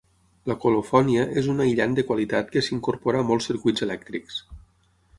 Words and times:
La 0.51 0.53
colofònia 0.63 1.25
és 1.43 1.51
un 1.53 1.61
aïllant 1.67 1.95
de 2.01 2.07
qualitat 2.09 2.51
que 2.57 2.65
s'incorpora 2.71 3.23
a 3.23 3.31
molts 3.31 3.53
circuits 3.53 3.89
elèctrics. 3.91 4.45